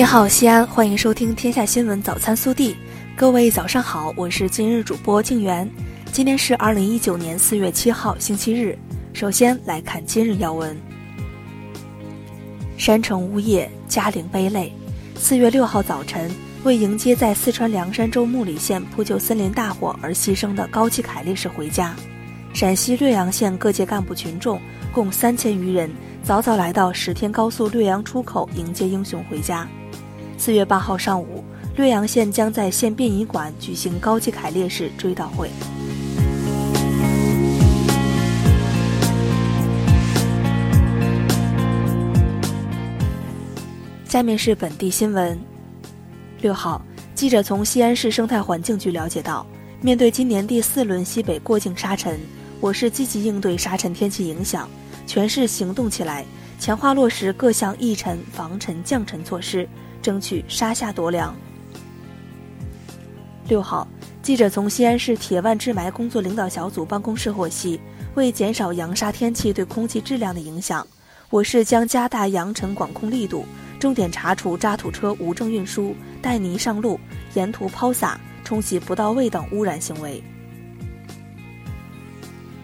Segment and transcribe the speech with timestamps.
[0.00, 2.72] 你好，西安，欢迎收听《天下新闻早餐速递》。
[3.14, 5.70] 各位早上好，我是今日主播静媛。
[6.10, 8.78] 今天是二零一九年四月七号，星期日。
[9.12, 10.74] 首先来看今日要闻：
[12.78, 14.72] 山城物业嘉陵悲泪。
[15.16, 21.94] 四月六号早晨，为迎接在四川凉山州木里县扑救森林大火而牺牲的高级凯烈士回家。
[22.54, 24.58] 陕西略阳县各界干部群众
[24.94, 25.90] 共三千余人，
[26.22, 29.68] 早早来到十天高速略阳出口迎接英雄回家。
[30.40, 31.44] 四月八号上午，
[31.76, 35.50] 略阳县将在县殡仪馆举行高级凯烈士追悼会。
[44.08, 45.38] 下面是本地新闻。
[46.40, 46.80] 六号，
[47.14, 49.46] 记者从西安市生态环境局了解到，
[49.82, 52.18] 面对今年第四轮西北过境沙尘。
[52.62, 54.66] 我市积极应对沙尘天气影响，
[55.06, 56.24] 全市行动起来，
[56.58, 59.68] 强化落实各项抑尘、防尘、降尘措施，
[60.00, 61.34] 争取沙下夺粮。
[63.48, 63.86] 六号，
[64.22, 67.80] 记者从西安市铁腕治霾工作领导小组办公室获悉，
[68.14, 70.86] 为减少扬沙天气对空气质量的影响，
[71.30, 73.44] 我市将加大扬尘管控力度，
[73.78, 76.98] 重点查处渣土车无证运输、带泥上路、
[77.34, 80.22] 沿途抛洒、冲洗不到位等污染行为。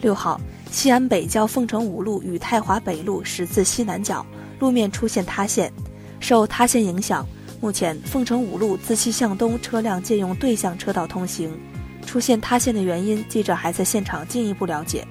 [0.00, 0.40] 六号，
[0.70, 4.24] 西安北郊凤城五路与太华北路十字西南角
[4.58, 5.70] 路面出现塌陷，
[6.20, 7.26] 受塌陷影响，
[7.60, 11.50] 目前凤城五路自西向东车辆借用对向车道通行。
[12.06, 15.06] 出现塌陷的原因，记者还在现场进一步了解，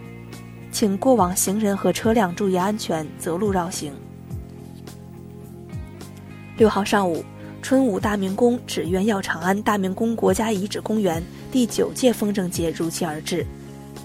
[0.71, 3.93] 请过往行人和车辆注意安全，择路绕行。
[6.57, 7.23] 六号上午，
[7.61, 13.45] 春武大明宫纸鸢耀长安大明宫国家遗址公园第九届风筝节如期而至。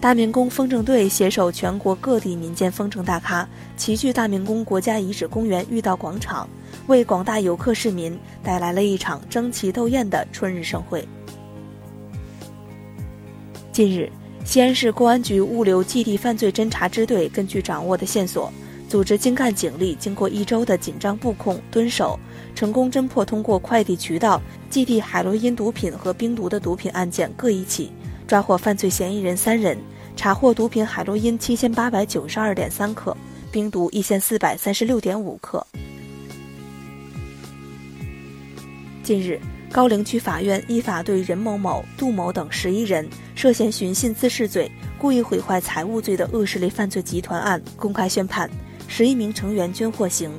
[0.00, 6.48] 大明宫风筝队携手全国各地民间风筝大咖，齐聚大明宫国家遗址公园御道广场，
[6.86, 11.06] 为广大游客市民带来了一场争奇斗艳的春日盛会。
[13.72, 14.11] 近日，
[14.45, 18.52] 西安市公安局物流基地犯罪侦查支队根据掌握的线索，
[18.89, 22.18] 组织精干警力，经过一周的紧张布控蹲守，
[22.55, 24.40] 成功侦破通过快递渠道
[24.70, 27.90] 寄递海洛因毒品和冰毒的毒品案件各一起，
[28.28, 29.77] 抓获犯罪嫌疑人三人。
[30.17, 33.17] 查获毒品海洛因七千八百九十二点三克，
[33.50, 35.67] 冰毒一千四百三十六点五克。
[39.05, 39.39] 近日，
[39.70, 48.48] 高陵区法院依法对任某某、杜某等十一人涉嫌寻衅滋事罪、故意毁坏财物罪的恶势力犯罪集团案公开宣判，
[48.89, 50.33] 十一名成员均获刑。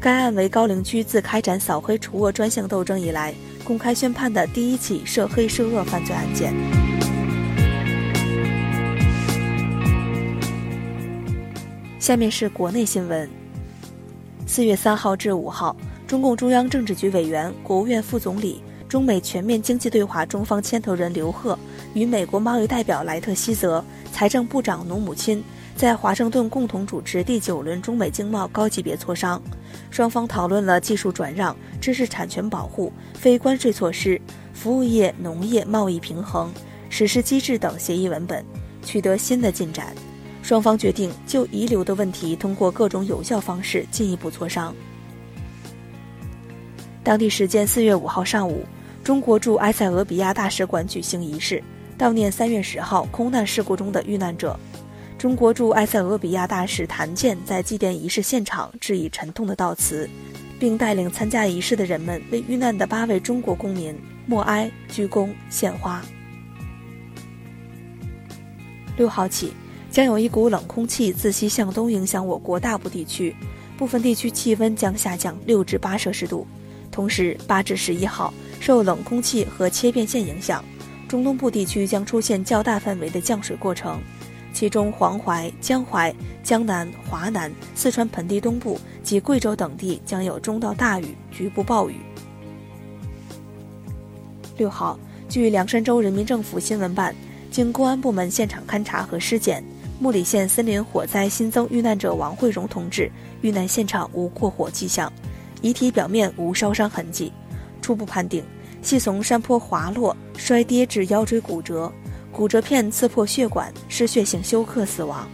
[0.00, 3.34] 该案为高陵区自开展扫黑除恶专项斗争以来
[3.64, 6.54] 公开宣判的第一起涉黑涉恶犯罪案件。
[11.98, 13.28] 下面是国内新闻。
[14.46, 21.58] 四月三号至五号，中共中央政治局委员、国务院副总理、中美全面经济对话中方牵头人刘鹤
[21.94, 25.42] 与美国贸易代表莱特希泽、财政部长努姆钦
[25.74, 29.42] 在华盛顿共同主持第九轮中美经贸高级别磋商，
[29.90, 34.20] 双方讨论了技术转让、知识产权保护、非关税措施、
[34.54, 36.52] 服务业、农业贸易平衡、
[36.88, 38.44] 实施机制等协议文本，
[38.84, 39.92] 取得新的进展。
[40.40, 44.72] 双方决定就遗留的问题，通过各种有效方式进一步磋商。
[47.06, 48.64] 当地时间四月五号上午，
[49.04, 51.62] 中国驻埃塞俄比亚大使馆举行仪式，
[51.96, 54.58] 悼念三月十号空难事故中的遇难者。
[55.16, 60.10] 中国驻埃塞俄比亚大使谭健在祭奠仪式现场致以沉痛的悼词，
[60.58, 63.96] 并带领参加仪式的人们为遇难的八位中国公民
[64.26, 66.02] 默哀、鞠躬、献花。
[68.96, 69.52] 六号起。
[69.92, 73.34] 将有一股冷空气自西向东影响我国大部地区，
[73.78, 76.44] 部分地区气温将下降六至八摄氏度。
[76.96, 80.64] 同时，八至十一号受冷空气和切变线影响，
[81.06, 84.00] 中东部地区将出现较大范围的降水过程，
[84.50, 86.10] 其中黄淮、江淮、
[86.42, 91.96] 江南、华南、四川盆地东部及贵州等地将有中到大雨，局部暴雨。
[94.56, 94.98] 六号，
[95.28, 97.14] 据凉山州人民政府新闻办，
[97.50, 99.62] 经公安部门现场勘查和尸检。
[100.00, 103.12] 木里县森林火灾新增遇难者王慧荣同志，
[103.42, 105.12] 遇难现场无过火迹象，
[105.66, 107.32] 遗体表面无烧伤痕迹。
[107.82, 108.44] 初步判定，
[108.82, 111.92] 系从山坡滑落摔跌致腰椎骨折，
[112.30, 115.28] 骨折片刺破血管，失血性休克死亡。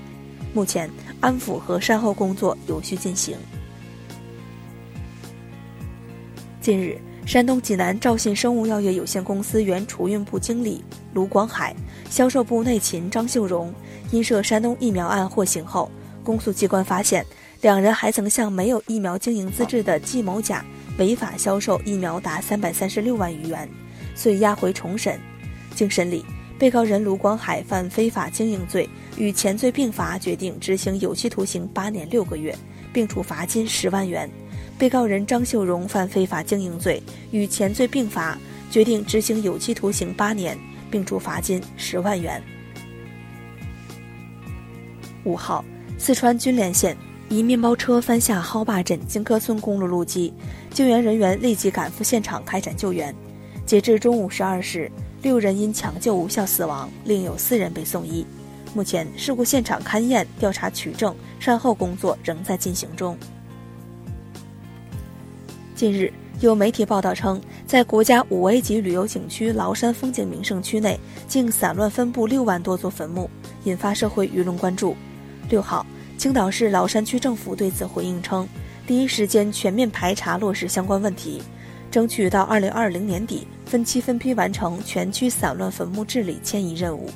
[0.55, 0.90] 目前
[1.20, 3.37] 安抚和善后工作有序进行。
[6.62, 6.99] 近日。
[7.25, 11.73] 山东济南兆信生物药业有限公司原储运部经理卢广海、
[12.11, 13.73] 销售部内勤张秀荣
[14.11, 15.88] 因涉山东疫苗案获刑后，
[16.25, 17.25] 公诉机关发现，
[17.62, 20.64] 两人还曾向没有疫苗经营资质的季某甲
[20.99, 23.69] 违法销售疫苗达三百三十六万余元，
[24.17, 25.19] 遂押回重审。
[25.73, 26.25] 经审理，
[26.59, 32.53] 被告人卢广海犯非法经营罪，与前罪并罚，决定执行有期徒刑八年六个月，
[32.93, 34.29] 并处罚金十万元。
[34.76, 37.00] 被告人张秀荣犯非法经营罪，
[37.31, 38.37] 与前罪并罚，
[38.73, 40.59] 决定执行有期徒刑八年，
[40.91, 42.43] 并处罚金十万元。
[45.23, 45.64] 五号，
[45.97, 46.97] 四川军连县
[47.32, 50.31] 一面包车翻下蒿坝镇金科村公路路基，
[50.70, 53.14] 救援人员立即赶赴现场开展救援。
[53.64, 54.93] 截至中午十二时，
[55.23, 58.26] 六人因抢救无效死亡，另有四人被送医。
[58.75, 63.17] 目前，事故现场勘验、调查取证、善后工作仍在进行中。
[65.75, 73.31] 近日，有媒体报道称，在国家五 A 级旅游景区崂山风景名胜区内，竟散乱分布六万多座坟墓，
[73.64, 74.94] 引发社会舆论关注。
[75.49, 75.85] 六号，
[76.22, 78.48] 青岛市崂山区政府对此回应称，
[78.86, 81.42] 第一时间全面排查落实相关问题，
[81.90, 87.10] 争取到二零二零年底分期分批完成全区散乱坟墓治理迁移任务。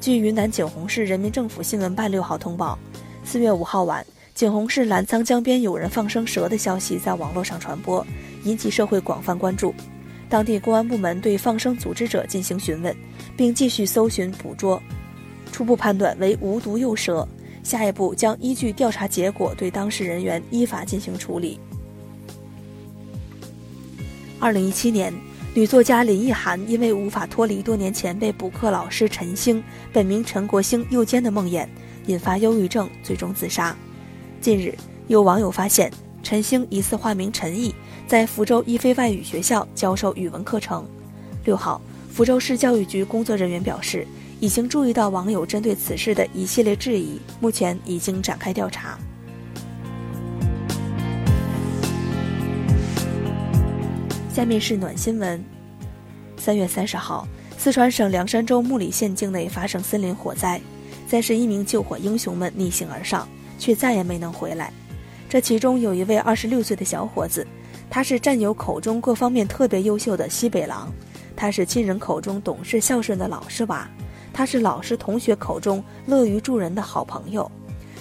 [0.00, 2.76] 据云南景洪市人民政府新闻办六号通报，
[3.22, 4.04] 四月五号晚，
[4.34, 8.04] 景洪市澜沧江边有人放生蛇的消息在网络上传播，
[8.42, 9.72] 引起社会广泛关注。
[10.28, 12.92] 当地公安部门对放生组织者进行询问，
[13.36, 14.82] 并继续搜寻捕捉。
[15.52, 17.24] 初步判断为无毒幼蛇，
[17.64, 21.58] 下一步将依据调查结果对当事人员依法进行处理。
[24.38, 25.12] 二零一七年，
[25.54, 29.64] 女作家林奕涵因为无法脱离多年前被补课老师陈星
[29.94, 31.66] （本名陈国兴）诱奸的梦魇，
[32.06, 33.74] 引发忧郁症，最终自杀。
[34.42, 34.74] 近日，
[35.08, 35.90] 有网友发现
[36.22, 37.74] 陈星疑似化名陈毅，
[38.06, 40.86] 在福州一非外语学校教授语文课程。
[41.46, 41.80] 六号，
[42.12, 44.06] 福州市教育局工作人员表示。
[44.44, 48.98] 已经注意到网友针对此事的一系列质疑，目前已经展开调查。
[54.30, 55.42] 下面是暖新闻：
[56.36, 57.26] 三月三十号，
[57.56, 60.60] 四川省凉山州木里县境内发生森林火灾，
[61.08, 63.26] 三十一名救火英雄们逆行而上，
[63.58, 64.70] 却再也没能回来。
[65.26, 67.46] 这其中有一位二十六岁的小伙子，
[67.88, 70.92] 他是战友口中各方面特别优秀的西北狼，
[71.34, 73.88] 他是亲人口中懂事孝顺的老实娃。
[74.34, 77.48] 他是老师、同学口中乐于助人的好朋友，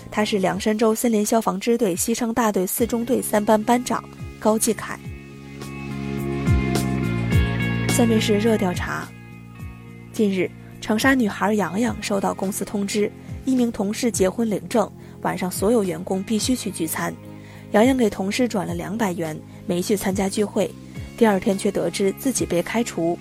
[0.09, 4.03] 他是凉山州森林消防支队西昌大队四中队三班班长
[4.39, 4.99] 高继凯。
[7.89, 9.07] 下面是热调查。
[10.11, 10.49] 近日，
[10.81, 13.11] 长沙女孩洋洋收到公司通知，
[13.45, 14.91] 一名同事结婚领证，
[15.21, 17.13] 晚上所有员工必须去聚餐。
[17.73, 20.69] 洋洋给同事转了两百元，没去参加聚会。
[21.15, 23.15] 第二天却得知自己被开除。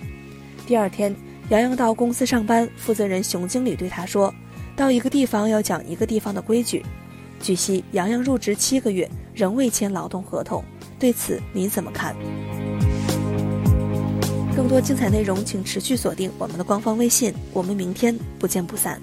[0.66, 1.14] 第二天。
[1.48, 4.32] 洋洋到公司上班，负责人熊经理对他说
[4.74, 6.84] ：“到一个地方要讲一个地方的规矩。”
[7.40, 10.64] 据悉，洋洋入职七个月仍未签劳动合同，
[10.98, 12.14] 对此您怎么看？
[14.54, 19.00] 更多精彩内容，请持续锁定我们的官方微信，我们明天不见不散。